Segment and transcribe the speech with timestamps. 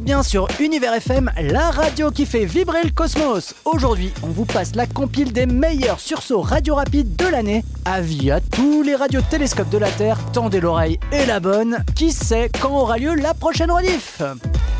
[0.00, 3.54] bien sur Univers FM, la radio qui fait vibrer le cosmos.
[3.64, 7.64] Aujourd'hui, on vous passe la compile des meilleurs sursauts radio rapides de l'année.
[7.84, 11.84] Avis à tous les radiotélescopes de la Terre, tendez l'oreille et la bonne.
[11.94, 14.22] Qui sait quand aura lieu la prochaine rediff?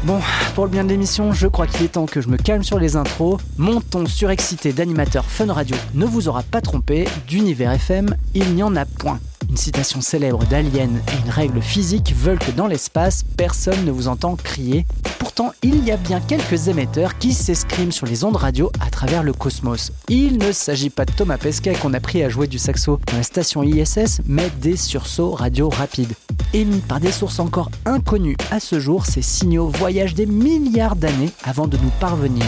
[0.05, 0.20] Bon,
[0.55, 2.79] pour le bien de l'émission, je crois qu'il est temps que je me calme sur
[2.79, 3.41] les intros.
[3.57, 7.07] Mon ton surexcité d'animateur fun radio ne vous aura pas trompé.
[7.27, 9.19] D'Univers FM, il n'y en a point.
[9.48, 14.07] Une citation célèbre d'Alien et une règle physique veulent que dans l'espace, personne ne vous
[14.07, 14.85] entend crier.
[15.62, 19.33] Il y a bien quelques émetteurs qui s'escriment sur les ondes radio à travers le
[19.33, 19.92] cosmos.
[20.08, 23.17] Il ne s'agit pas de Thomas Pesquet qu'on a pris à jouer du saxo dans
[23.17, 26.14] la station ISS, mais des sursauts radio rapides.
[26.55, 31.30] Émis par des sources encore inconnues à ce jour, ces signaux voyagent des milliards d'années
[31.45, 32.47] avant de nous parvenir.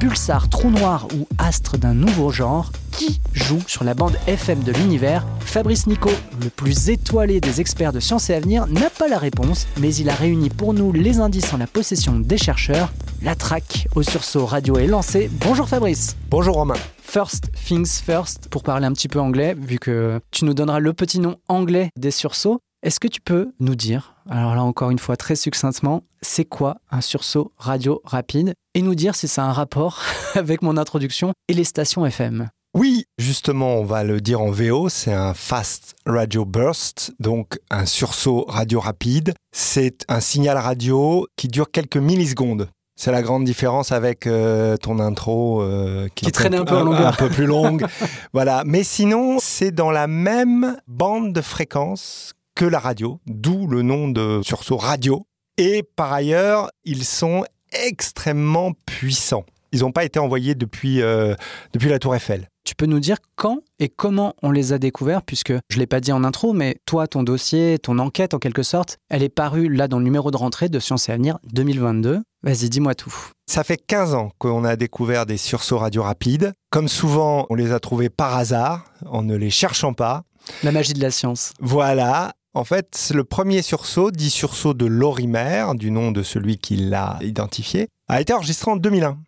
[0.00, 4.72] Pulsar, trou noir ou astre d'un nouveau genre, qui joue sur la bande FM de
[4.72, 5.26] l'univers?
[5.40, 6.08] Fabrice Nico,
[6.42, 10.08] le plus étoilé des experts de science et avenir, n'a pas la réponse, mais il
[10.08, 12.90] a réuni pour nous les indices en la possession des chercheurs.
[13.20, 15.30] La traque au sursaut radio est lancée.
[15.30, 16.16] Bonjour Fabrice.
[16.30, 16.80] Bonjour Romain.
[17.02, 20.94] First things first, pour parler un petit peu anglais, vu que tu nous donneras le
[20.94, 22.62] petit nom anglais des sursauts.
[22.82, 26.78] Est-ce que tu peux nous dire, alors là encore une fois très succinctement, c'est quoi
[26.90, 30.00] un sursaut radio rapide et nous dire si ça a un rapport
[30.34, 34.88] avec mon introduction et les stations FM Oui, justement, on va le dire en VO,
[34.88, 39.34] c'est un fast radio burst, donc un sursaut radio rapide.
[39.52, 42.70] C'est un signal radio qui dure quelques millisecondes.
[42.96, 46.92] C'est la grande différence avec euh, ton intro euh, qui, qui traînait un peu en.
[46.92, 47.86] Un peu plus longue.
[48.32, 48.62] voilà.
[48.64, 54.06] Mais sinon, c'est dans la même bande de fréquence que la radio, d'où le nom
[54.06, 55.26] de sursaut radio.
[55.56, 59.46] Et par ailleurs, ils sont extrêmement puissants.
[59.72, 61.34] Ils n'ont pas été envoyés depuis, euh,
[61.72, 62.48] depuis la tour Eiffel.
[62.64, 65.86] Tu peux nous dire quand et comment on les a découverts, puisque je ne l'ai
[65.86, 69.30] pas dit en intro, mais toi, ton dossier, ton enquête en quelque sorte, elle est
[69.30, 72.20] parue là dans le numéro de rentrée de Sciences et Avenir 2022.
[72.42, 73.14] Vas-y, dis-moi tout.
[73.46, 76.52] Ça fait 15 ans qu'on a découvert des sursauts radio rapides.
[76.68, 80.24] Comme souvent, on les a trouvés par hasard, en ne les cherchant pas.
[80.62, 81.54] La magie de la science.
[81.58, 82.34] Voilà.
[82.52, 87.16] En fait, le premier sursaut, dit sursaut de Lorimer, du nom de celui qui l'a
[87.22, 89.18] identifié, a été enregistré en 2001,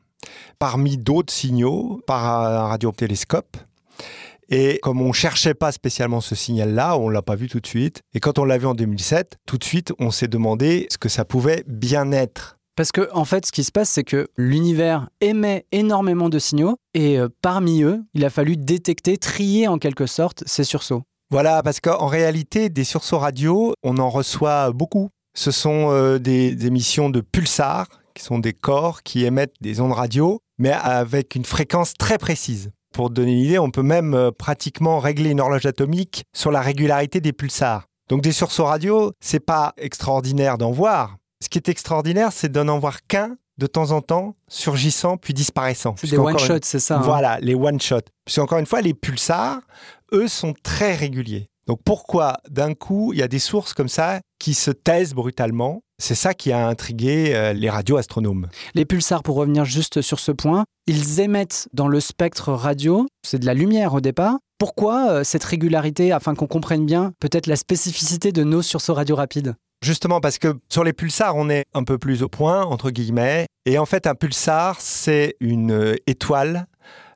[0.59, 3.56] parmi d'autres signaux par un radiotélescope.
[4.49, 7.61] Et comme on ne cherchait pas spécialement ce signal-là, on ne l'a pas vu tout
[7.61, 8.00] de suite.
[8.12, 11.09] Et quand on l'a vu en 2007, tout de suite, on s'est demandé ce que
[11.09, 12.59] ça pouvait bien être.
[12.75, 16.77] Parce que, en fait, ce qui se passe, c'est que l'univers émet énormément de signaux
[16.94, 21.03] et euh, parmi eux, il a fallu détecter, trier en quelque sorte ces sursauts.
[21.32, 25.09] Voilà, parce qu'en réalité, des sursauts radio, on en reçoit beaucoup.
[25.34, 29.94] Ce sont euh, des émissions de pulsars, qui sont des corps qui émettent des ondes
[29.94, 32.70] radio, mais avec une fréquence très précise.
[32.93, 36.60] Pour donner une idée, on peut même euh, pratiquement régler une horloge atomique sur la
[36.60, 37.87] régularité des pulsars.
[38.10, 41.16] Donc des sursauts radio, c'est pas extraordinaire d'en voir.
[41.43, 45.34] Ce qui est extraordinaire, c'est d'en en voir qu'un de temps en temps, surgissant puis
[45.34, 45.94] disparaissant.
[46.03, 46.99] Des one-shots, c'est ça.
[46.99, 47.03] Hein.
[47.03, 48.09] Voilà, les one-shots.
[48.25, 49.60] Puis encore une fois, les pulsars,
[50.12, 51.49] eux, sont très réguliers.
[51.67, 55.83] Donc pourquoi d'un coup, il y a des sources comme ça qui se taisent brutalement?
[55.99, 58.49] C'est ça qui a intrigué euh, les radioastronomes.
[58.75, 63.39] Les pulsars, pour revenir juste sur ce point, ils émettent dans le spectre radio, c'est
[63.39, 64.39] de la lumière au départ.
[64.59, 69.15] Pourquoi euh, cette régularité, afin qu'on comprenne bien peut-être la spécificité de nos sursauts radio
[69.15, 69.55] rapides?
[69.82, 73.47] Justement parce que sur les pulsars, on est un peu plus au point, entre guillemets.
[73.67, 76.67] Et en fait, un pulsar, c'est une euh, étoile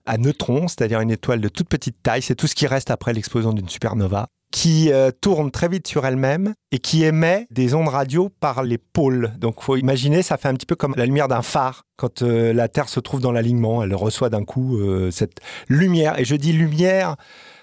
[0.06, 2.22] à neutrons, c'est-à-dire une étoile de toute petite taille.
[2.22, 6.06] C'est tout ce qui reste après l'explosion d'une supernova qui euh, tourne très vite sur
[6.06, 9.32] elle-même et qui émet des ondes radio par les pôles.
[9.38, 11.82] Donc, faut imaginer, ça fait un petit peu comme la lumière d'un phare.
[11.96, 14.78] Quand euh, la Terre se trouve dans l'alignement, elle reçoit d'un coup
[15.10, 16.18] cette lumière.
[16.18, 17.16] Et je dis lumière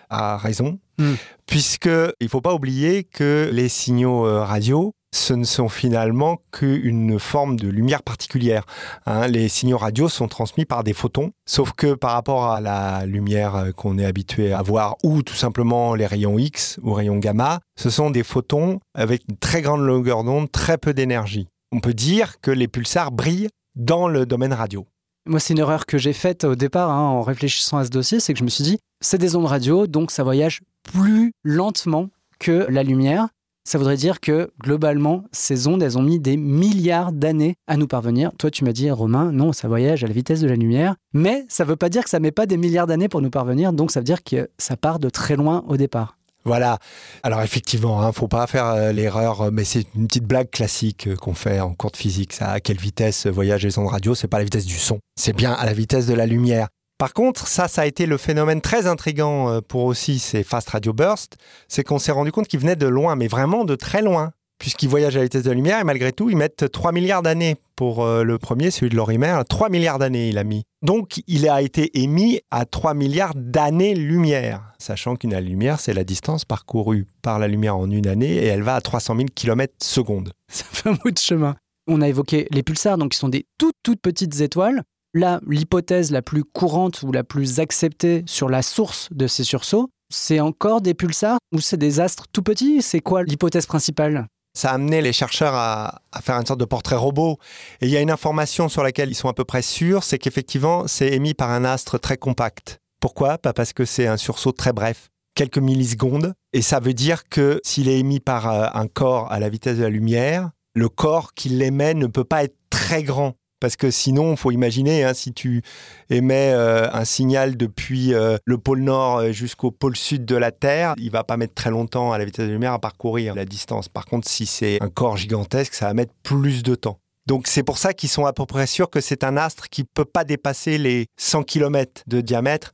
[0.09, 1.15] à raison, Hmm.
[1.47, 7.19] Puisque il faut pas oublier que les signaux euh, radio, ce ne sont finalement qu'une
[7.19, 8.65] forme de lumière particulière.
[9.05, 9.27] Hein.
[9.27, 13.55] les signaux radio sont transmis par des photons, sauf que par rapport à la lumière
[13.55, 17.59] euh, qu'on est habitué à voir, ou tout simplement les rayons X ou rayons gamma,
[17.79, 21.47] ce sont des photons avec une très grande longueur d'onde, très peu d'énergie.
[21.71, 24.87] On peut dire que les pulsars brillent dans le domaine radio.
[25.25, 28.19] Moi, c'est une erreur que j'ai faite au départ hein, en réfléchissant à ce dossier,
[28.19, 32.09] c'est que je me suis dit, c'est des ondes radio, donc ça voyage plus lentement
[32.39, 33.29] que la lumière.
[33.65, 37.87] Ça voudrait dire que globalement, ces ondes, elles ont mis des milliards d'années à nous
[37.87, 38.31] parvenir.
[38.37, 40.95] Toi, tu m'as dit, Romain, non, ça voyage à la vitesse de la lumière.
[41.13, 43.29] Mais ça ne veut pas dire que ça met pas des milliards d'années pour nous
[43.29, 43.71] parvenir.
[43.71, 46.17] Donc ça veut dire que ça part de très loin au départ.
[46.45, 46.77] Voilà.
[47.23, 50.49] Alors effectivement, ne hein, faut pas faire euh, l'erreur, euh, mais c'est une petite blague
[50.49, 52.33] classique euh, qu'on fait en cours de physique.
[52.33, 54.13] Ça, à quelle vitesse voyagent les ondes radio?
[54.13, 56.67] C'est pas la vitesse du son, c'est bien à la vitesse de la lumière.
[56.97, 60.93] Par contre, ça, ça a été le phénomène très intrigant pour aussi ces fast radio
[60.93, 61.37] bursts,
[61.67, 64.31] c'est qu'on s'est rendu compte qu'ils venaient de loin, mais vraiment de très loin
[64.63, 67.21] puisqu'ils voyagent à la vitesse de la lumière, et malgré tout, ils mettent 3 milliards
[67.21, 69.41] d'années pour euh, le premier, celui de Lorimer.
[69.49, 70.63] 3 milliards d'années, il a mis.
[70.81, 76.45] Donc, il a été émis à 3 milliards d'années-lumière, sachant qu'une lumière, c'est la distance
[76.45, 80.31] parcourue par la lumière en une année, et elle va à 300 000 km secondes.
[80.49, 81.57] Ça fait un bout de chemin.
[81.87, 84.83] On a évoqué les pulsars, donc qui sont des toutes, toutes petites étoiles.
[85.13, 89.89] Là, l'hypothèse la plus courante ou la plus acceptée sur la source de ces sursauts,
[90.09, 92.81] c'est encore des pulsars ou c'est des astres tout petits?
[92.81, 94.27] C'est quoi l'hypothèse principale?
[94.53, 97.37] Ça a amené les chercheurs à, faire une sorte de portrait robot.
[97.81, 100.19] Et il y a une information sur laquelle ils sont à peu près sûrs, c'est
[100.19, 102.79] qu'effectivement, c'est émis par un astre très compact.
[102.99, 103.37] Pourquoi?
[103.37, 106.33] Pas Parce que c'est un sursaut très bref, quelques millisecondes.
[106.53, 109.77] Et ça veut dire que s'il est émis par euh, un corps à la vitesse
[109.77, 113.33] de la lumière, le corps qui l'émet ne peut pas être très grand.
[113.63, 115.61] Parce que sinon, il faut imaginer, hein, si tu
[116.09, 120.51] émets euh, un signal depuis euh, le pôle nord euh, jusqu'au pôle sud de la
[120.51, 123.35] Terre, il va pas mettre très longtemps à la vitesse de la lumière à parcourir
[123.35, 123.87] la distance.
[123.87, 126.99] Par contre, si c'est un corps gigantesque, ça va mettre plus de temps.
[127.25, 129.85] Donc c'est pour ça qu'ils sont à peu près sûrs que c'est un astre qui
[129.85, 132.73] peut pas dépasser les 100 km de diamètre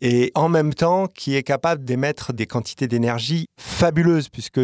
[0.00, 4.60] et en même temps qui est capable d'émettre des quantités d'énergie fabuleuses puisque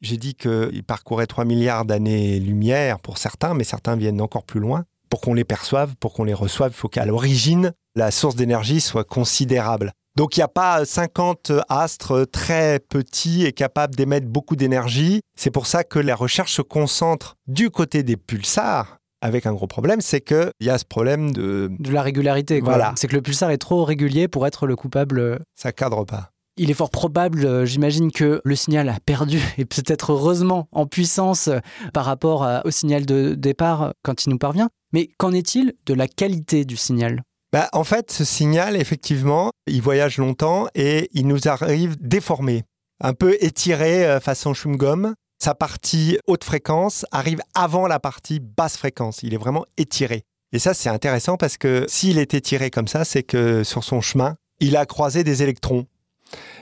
[0.00, 4.84] j'ai dit qu'il parcourait 3 milliards d'années-lumière pour certains, mais certains viennent encore plus loin.
[5.10, 8.80] Pour qu'on les perçoive, pour qu'on les reçoive, il faut qu'à l'origine, la source d'énergie
[8.80, 9.92] soit considérable.
[10.16, 15.20] Donc il n'y a pas 50 astres très petits et capables d'émettre beaucoup d'énergie.
[15.38, 19.66] C'est pour ça que la recherche se concentre du côté des pulsars, avec un gros
[19.66, 21.70] problème, c'est qu'il y a ce problème de...
[21.78, 22.60] De la régularité.
[22.60, 22.94] Voilà.
[22.96, 25.40] C'est que le pulsar est trop régulier pour être le coupable.
[25.54, 26.30] Ça cadre pas.
[26.60, 30.86] Il est fort probable, euh, j'imagine, que le signal a perdu, et peut-être heureusement, en
[30.86, 31.60] puissance euh,
[31.94, 34.68] par rapport au signal de départ euh, quand il nous parvient.
[34.92, 37.22] Mais qu'en est-il de la qualité du signal?
[37.52, 42.64] Bah, En fait, ce signal, effectivement, il voyage longtemps et il nous arrive déformé,
[43.00, 45.14] un peu étiré façon chewing-gum.
[45.40, 49.22] Sa partie haute fréquence arrive avant la partie basse fréquence.
[49.22, 50.22] Il est vraiment étiré.
[50.52, 54.00] Et ça, c'est intéressant parce que s'il est étiré comme ça, c'est que sur son
[54.00, 55.86] chemin, il a croisé des électrons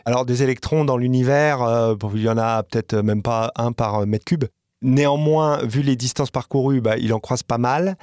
[0.05, 4.07] alors des électrons dans l'univers, euh, il y en a peut-être même pas un par
[4.07, 4.45] mètre cube.
[4.83, 7.97] Néanmoins, vu les distances parcourues, bah, il en croise pas mal.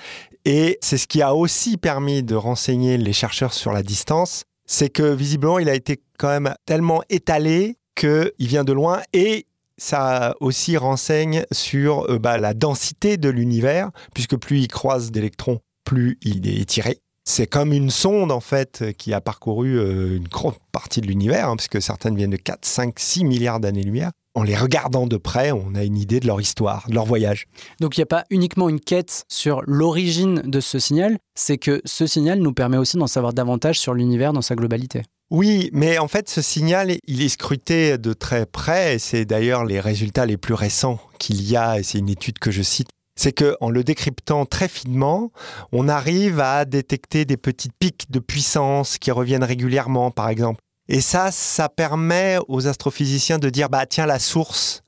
[0.44, 4.44] Et c'est ce qui a aussi permis de renseigner les chercheurs sur la distance.
[4.66, 9.46] C'est que visiblement, il a été quand même tellement étalé qu'il vient de loin et
[9.78, 15.60] ça aussi renseigne sur euh, bah, la densité de l'univers, puisque plus il croise d'électrons,
[15.84, 17.00] plus il est étiré.
[17.26, 21.48] C'est comme une sonde, en fait, qui a parcouru euh, une grande partie de l'univers,
[21.48, 24.12] hein, puisque certaines viennent de 4, 5, 6 milliards d'années-lumière.
[24.36, 27.46] En les regardant de près, on a une idée de leur histoire, de leur voyage.
[27.80, 31.82] Donc il n'y a pas uniquement une quête sur l'origine de ce signal, c'est que
[31.86, 35.04] ce signal nous permet aussi d'en savoir davantage sur l'univers dans sa globalité.
[35.30, 39.80] Oui, mais en fait, ce signal, il est scruté de très près, c'est d'ailleurs les
[39.80, 43.32] résultats les plus récents qu'il y a, et c'est une étude que je cite c'est
[43.32, 45.32] qu'en le décryptant très finement,
[45.72, 50.62] on arrive à détecter des petites pics de puissance qui reviennent régulièrement, par exemple.
[50.90, 54.84] Et ça, ça permet aux astrophysiciens de dire, bah tiens, la source,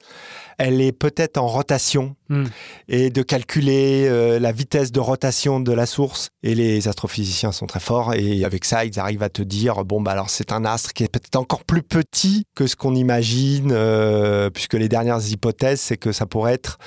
[0.57, 2.45] elle est peut-être en rotation hmm.
[2.87, 6.29] et de calculer euh, la vitesse de rotation de la source.
[6.43, 10.01] Et les astrophysiciens sont très forts et avec ça, ils arrivent à te dire bon,
[10.01, 13.71] bah alors c'est un astre qui est peut-être encore plus petit que ce qu'on imagine,
[13.71, 16.77] euh, puisque les dernières hypothèses, c'est que ça pourrait être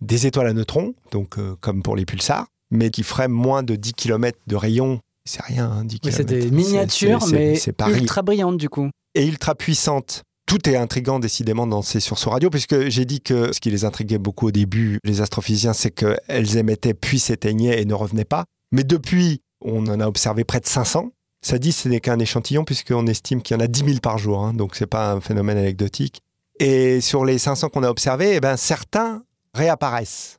[0.00, 3.76] des étoiles à neutrons, donc euh, comme pour les pulsars, mais qui feraient moins de
[3.76, 6.16] 10 km de rayon c'est rien, 10 km.
[6.16, 7.56] C'est des miniatures, mais
[7.88, 8.90] ultra brillantes du coup.
[9.14, 13.54] Et ultra puissantes tout est intrigant décidément dans ces sursauts radio, puisque j'ai dit que
[13.54, 17.86] ce qui les intriguait beaucoup au début, les astrophysiciens, c'est qu'elles émettaient puis s'éteignaient et
[17.86, 18.44] ne revenaient pas.
[18.70, 21.10] Mais depuis, on en a observé près de 500.
[21.40, 24.18] Ça dit ce n'est qu'un échantillon puisqu'on estime qu'il y en a 10 000 par
[24.18, 26.20] jour, hein, donc c'est pas un phénomène anecdotique.
[26.60, 29.22] Et sur les 500 qu'on a observés, eh ben, certains
[29.54, 30.36] réapparaissent.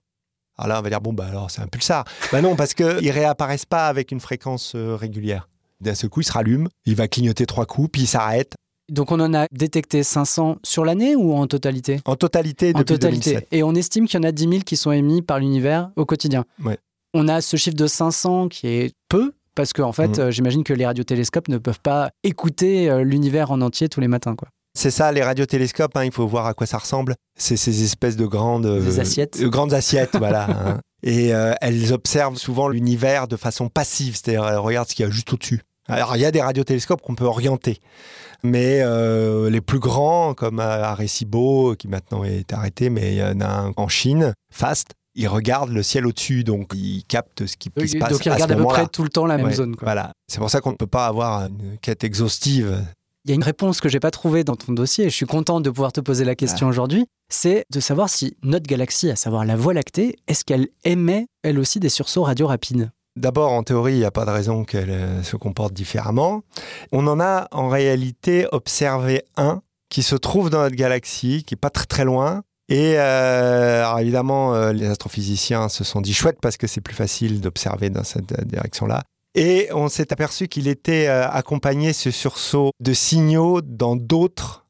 [0.60, 2.05] Alors là, on va dire, bon, bah alors c'est un pulsar.
[2.32, 5.50] Ben non, parce qu'ils réapparaissent pas avec une fréquence euh, régulière.
[5.82, 8.53] D'un seul coup, il se rallume, il va clignoter trois coups, puis il s'arrête.
[8.92, 12.02] Donc on en a détecté 500 sur l'année ou en totalité?
[12.06, 13.30] En totalité, En depuis totalité.
[13.32, 13.48] 2007.
[13.52, 16.06] Et on estime qu'il y en a 10 000 qui sont émis par l'univers au
[16.06, 16.44] quotidien.
[16.63, 16.78] Ouais.
[17.13, 20.20] On a ce chiffre de 500 qui est peu, parce qu'en fait, Mhm.
[20.20, 24.08] euh, j'imagine que les radiotélescopes ne peuvent pas écouter euh, l'univers en entier tous les
[24.08, 24.36] matins.
[24.36, 24.48] Quoi.
[24.75, 27.16] C'est ça, les radiotélescopes, hein, il faut voir à quoi ça ressemble.
[27.40, 28.66] C'est ces espèces de grandes...
[28.66, 29.40] Des euh, assiettes.
[29.42, 30.48] euh, grandes assiettes, voilà.
[30.50, 30.80] hein.
[31.04, 35.08] Et euh, elles observent souvent l'univers de façon passive, c'est-à-dire elles regardent ce qu'il y
[35.08, 35.62] a juste au-dessus.
[35.88, 37.80] Alors il y a des radiotélescopes qu'on peut orienter,
[38.44, 43.24] mais euh, les plus grands, comme euh, Arecibo, qui maintenant est arrêté, mais il y
[43.24, 47.56] en a un en Chine, FAST, ils regardent le ciel au-dessus, donc ils captent ce
[47.58, 49.38] qui, se passe Donc ils à ce regardent à peu près tout le temps la
[49.38, 49.75] même zone.
[49.75, 49.86] quoi.
[49.86, 50.12] Voilà.
[50.28, 52.84] C'est pour ça qu'on ne peut pas avoir une quête exhaustive.
[53.25, 55.25] Il y a une réponse que j'ai pas trouvée dans ton dossier et je suis
[55.25, 57.06] content de pouvoir te poser la question aujourd'hui.
[57.30, 61.58] C'est de savoir si notre galaxie, à savoir la Voie lactée, est-ce qu'elle émet elle
[61.60, 64.89] aussi des sursauts radio rapides D'abord, en théorie, il n'y a pas de raison qu'elle
[64.89, 66.41] euh, se comporte différemment.
[66.91, 71.58] On en a en réalité observé un qui se trouve dans notre galaxie, qui est
[71.58, 72.41] pas très très loin.
[72.70, 77.39] Et euh, évidemment, euh, les astrophysiciens se sont dit chouette parce que c'est plus facile
[77.39, 79.03] d'observer dans cette direction-là.
[79.36, 84.65] Et on s'est aperçu qu'il était accompagné, ce sursaut, de signaux dans d'autres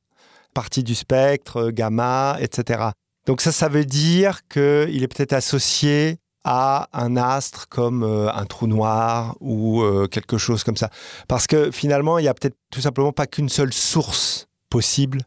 [0.54, 2.92] parties du spectre, gamma, etc.
[3.26, 8.46] Donc ça, ça veut dire qu'il est peut-être associé à un astre comme euh, un
[8.46, 10.90] trou noir ou euh, quelque chose comme ça.
[11.28, 15.22] Parce que finalement, il y a peut-être tout simplement pas qu'une seule source possible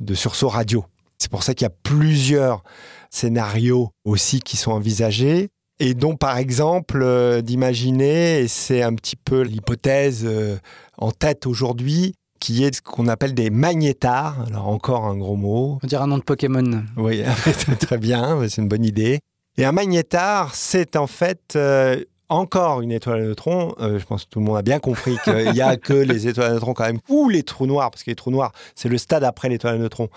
[0.00, 0.84] de sursaut radio.
[1.18, 2.62] C'est pour ça qu'il y a plusieurs
[3.10, 9.16] scénarios aussi qui sont envisagés et dont par exemple euh, d'imaginer, et c'est un petit
[9.16, 10.28] peu l'hypothèse
[10.98, 14.46] en tête aujourd'hui, qui est ce qu'on appelle des magnétars.
[14.46, 15.78] Alors encore un gros mot.
[15.82, 16.84] On dirait un nom de Pokémon.
[16.96, 17.22] Oui,
[17.80, 19.20] très bien, c'est une bonne idée.
[19.58, 23.74] Et un magnétar, c'est en fait euh, encore une étoile à neutrons.
[23.80, 26.28] Euh, je pense que tout le monde a bien compris qu'il n'y a que les
[26.28, 28.88] étoiles à neutrons quand même, ou les trous noirs, parce que les trous noirs, c'est
[28.88, 30.08] le stade après l'étoile à neutrons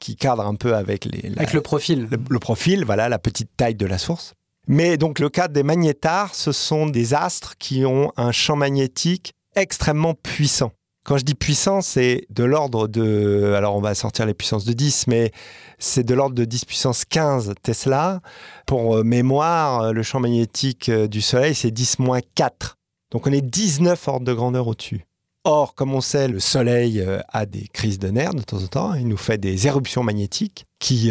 [0.00, 2.08] qui cadre un peu avec, les, la- Avec le profil.
[2.10, 4.34] le, le profil, voilà, la petite taille de la source.
[4.66, 9.32] Mais donc le cas des magnétars, ce sont des astres qui ont un champ magnétique
[9.56, 10.72] extrêmement puissant.
[11.08, 13.54] Quand je dis puissant, c'est de l'ordre de...
[13.56, 15.32] Alors on va sortir les puissances de 10, mais
[15.78, 18.20] c'est de l'ordre de 10 puissance 15 Tesla.
[18.66, 22.76] Pour euh, mémoire, euh, le champ magnétique euh, du Soleil, c'est 10 moins 4.
[23.10, 25.06] Donc on est 19 ordres de grandeur au-dessus.
[25.44, 28.92] Or, comme on sait, le Soleil a des crises de nerfs de temps en temps.
[28.92, 31.10] Il nous fait des éruptions magnétiques qui,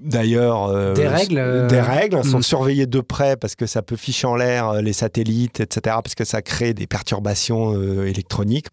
[0.00, 2.42] d'ailleurs, euh, Des règles, euh, des règles sont mm.
[2.42, 5.96] surveillées de près parce que ça peut ficher en l'air euh, les satellites, etc.
[6.02, 8.66] Parce que ça crée des perturbations euh, électroniques,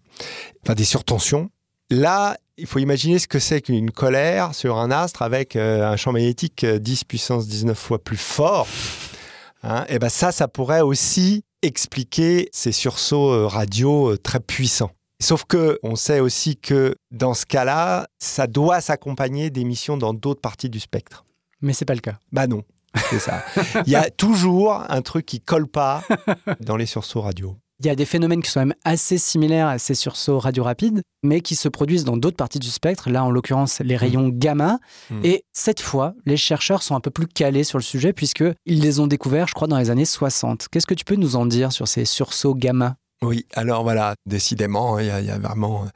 [0.64, 1.50] enfin des surtensions.
[1.92, 5.98] Là, il faut imaginer ce que c'est qu'une colère sur un astre avec euh, un
[5.98, 8.68] champ magnétique euh, 10 puissance 19 fois plus fort.
[9.64, 14.92] Hein, et ben ça, ça pourrait aussi expliquer ces sursauts euh, radio euh, très puissants.
[15.22, 20.42] Sauf que on sait aussi que dans ce cas-là, ça doit s'accompagner d'émissions dans d'autres
[20.42, 21.26] parties du spectre.
[21.62, 22.20] Mais c'est pas le cas.
[22.32, 22.64] Bah non,
[23.10, 23.44] c'est ça.
[23.86, 26.04] Il y a toujours un truc qui colle pas
[26.60, 27.56] dans les sursauts radio.
[27.82, 31.02] Il y a des phénomènes qui sont même assez similaires à ces sursauts radio rapides,
[31.24, 34.80] mais qui se produisent dans d'autres parties du spectre, là en l'occurrence les rayons gamma.
[35.10, 35.26] Mm.
[35.26, 39.00] Et cette fois, les chercheurs sont un peu plus calés sur le sujet, puisqu'ils les
[39.02, 40.68] ont découverts, je crois, dans les années 60.
[40.72, 42.96] Qu'est-ce que tu peux nous en dire sur ces sursauts gamma?
[43.22, 45.88] Oui, alors voilà, décidément, hein, il y, a- vraiment euh,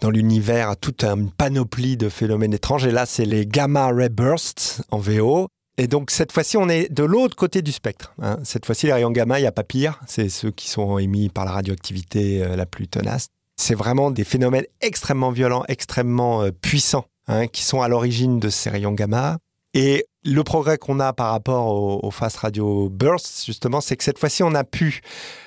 [0.00, 2.86] dans l'univers toute une panoplie de phénomènes étranges.
[2.86, 5.48] Et là, c'est les gamma ray bursts en VO.
[5.78, 8.14] Et donc, cette fois-ci, on est de l'autre côté du spectre.
[8.22, 8.38] hein.
[8.44, 10.00] Cette fois-ci, les rayons gamma, il n'y a pas pire.
[10.06, 13.28] C'est ceux qui sont émis par la radioactivité euh, la plus tenace.
[13.56, 18.48] C'est vraiment des phénomènes extrêmement violents, extrêmement euh, puissants, hein, qui sont à l'origine de
[18.48, 19.38] ces rayons gamma.
[19.74, 24.18] Et le progrès qu'on a par rapport aux fast radio bursts, justement, c'est que cette
[24.18, 25.00] fois-ci, on a pu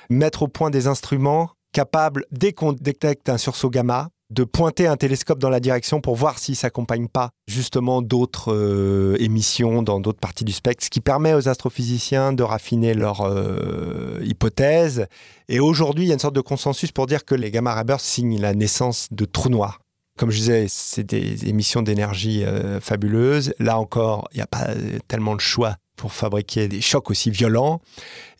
[0.08, 4.96] mettre au point des instruments capables, dès qu'on détecte un sursaut gamma, de pointer un
[4.96, 9.98] télescope dans la direction pour voir s'il ne s'accompagne pas justement d'autres euh, émissions dans
[10.00, 15.06] d'autres parties du spectre, ce qui permet aux astrophysiciens de raffiner leur euh, hypothèse.
[15.48, 17.84] Et aujourd'hui, il y a une sorte de consensus pour dire que les gamma ray
[17.98, 19.80] signent la naissance de trous noirs.
[20.18, 23.54] Comme je disais, c'est des émissions d'énergie euh, fabuleuses.
[23.58, 27.30] Là encore, il n'y a pas euh, tellement de choix pour fabriquer des chocs aussi
[27.30, 27.80] violents.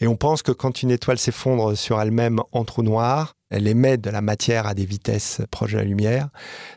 [0.00, 3.98] Et on pense que quand une étoile s'effondre sur elle-même en trou noir, elle émet
[3.98, 6.28] de la matière à des vitesses proches de la lumière.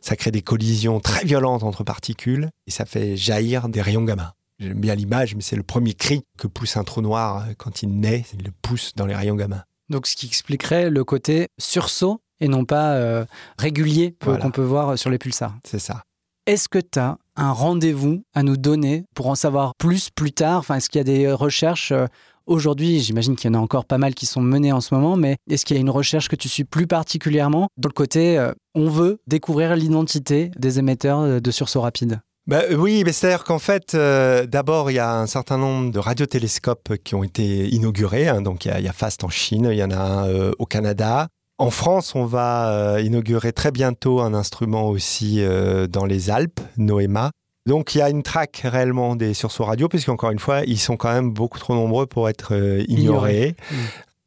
[0.01, 4.35] Ça crée des collisions très violentes entre particules et ça fait jaillir des rayons gamma.
[4.59, 7.83] J'aime bien l'image, mais c'est le premier cri que pousse un trou noir euh, quand
[7.83, 8.25] il naît.
[8.37, 9.65] Il le pousse dans les rayons gamma.
[9.89, 13.25] Donc ce qui expliquerait le côté sursaut et non pas
[13.57, 15.55] régulier qu'on peut voir sur les pulsars.
[15.63, 16.03] C'est ça.
[16.45, 20.59] Est-ce que tu as un rendez-vous à nous donner pour en savoir plus plus tard?
[20.59, 21.93] Enfin, Est-ce qu'il y a des recherches
[22.45, 25.15] Aujourd'hui, j'imagine qu'il y en a encore pas mal qui sont menées en ce moment,
[25.15, 27.69] mais est-ce qu'il y a une recherche que tu suis plus particulièrement?
[27.77, 32.63] Dans le côté euh, on veut découvrir l'identité des émetteurs euh, de sursaut rapide bah,
[32.77, 37.15] oui, c'est-à-dire qu'en fait, euh, d'abord, il y a un certain nombre de radiotélescopes qui
[37.15, 38.27] ont été inaugurés.
[38.27, 38.41] Hein.
[38.41, 41.29] donc, il y, a, FAST en Chine, il y en a un au Canada.
[41.63, 45.41] En France, on va inaugurer très bientôt un instrument aussi
[45.89, 47.31] dans les Alpes, Noema.
[47.65, 50.97] Donc il y a une traque réellement des sursauts radio, puisqu'encore une fois, ils sont
[50.97, 53.55] quand même beaucoup trop nombreux pour être euh, ignorés.
[53.71, 53.75] Mmh.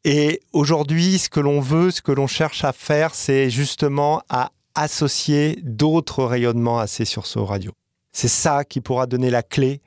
[0.05, 4.51] Et aujourd'hui, ce que l'on veut, ce que l'on cherche à faire, c'est justement à
[4.73, 7.71] associer d'autres rayonnements à ces sursauts radio.
[8.11, 9.81] C'est ça qui pourra donner la clé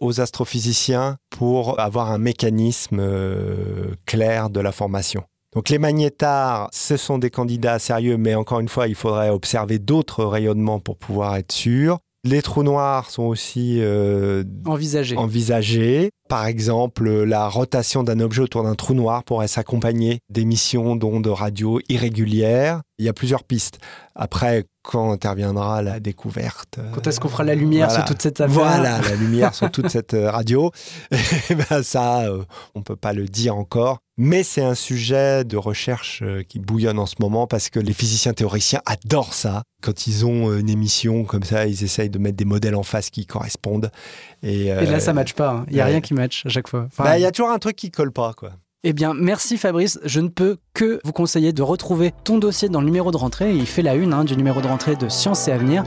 [0.00, 5.24] aux astrophysiciens pour avoir un mécanisme euh, clair de la formation.
[5.54, 9.78] Donc les magnétars, ce sont des candidats sérieux, mais encore une fois, il faudrait observer
[9.78, 11.98] d'autres rayonnements pour pouvoir être sûr.
[12.26, 14.44] Les trous noirs sont aussi euh,
[15.16, 16.10] envisagés.
[16.26, 21.80] Par exemple, la rotation d'un objet autour d'un trou noir pourrait s'accompagner d'émissions d'ondes radio
[21.90, 22.80] irrégulières.
[22.98, 23.78] Il y a plusieurs pistes.
[24.14, 28.54] Après, quand interviendra la découverte Quand est-ce qu'on fera la lumière sur toute cette affaire
[28.54, 30.70] Voilà, la lumière sur toute cette euh, radio.
[31.50, 33.98] Eh ben ça, euh, on peut pas le dire encore.
[34.16, 37.92] Mais c'est un sujet de recherche euh, qui bouillonne en ce moment parce que les
[37.92, 39.64] physiciens théoriciens adorent ça.
[39.82, 42.84] Quand ils ont euh, une émission comme ça, ils essayent de mettre des modèles en
[42.84, 43.90] face qui correspondent.
[44.44, 45.50] Et, là, euh, ça ne matche pas.
[45.50, 45.66] Hein.
[45.68, 46.86] Il n'y a rien qui matche à chaque fois.
[46.96, 48.52] Bah, il y a toujours un truc qui colle pas, quoi.
[48.86, 49.98] Eh bien, merci Fabrice.
[50.04, 53.56] Je ne peux que vous conseiller de retrouver ton dossier dans le numéro de rentrée.
[53.56, 55.84] Il fait la une hein, du numéro de rentrée de Science et Avenir.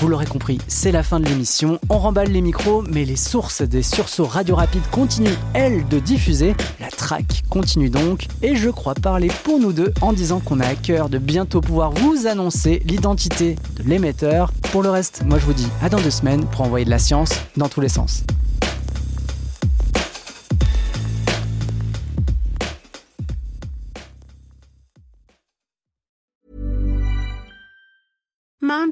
[0.00, 1.78] Vous l'aurez compris, c'est la fin de l'émission.
[1.90, 6.54] On remballe les micros, mais les sources des sursauts radio rapides continuent, elles, de diffuser.
[6.80, 8.28] La track continue donc.
[8.40, 11.60] Et je crois parler pour nous deux en disant qu'on a à cœur de bientôt
[11.60, 14.52] pouvoir vous annoncer l'identité de l'émetteur.
[14.72, 16.98] Pour le reste, moi je vous dis à dans deux semaines pour envoyer de la
[16.98, 18.22] science dans tous les sens.